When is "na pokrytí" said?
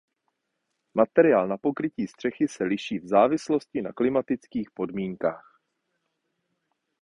1.47-2.07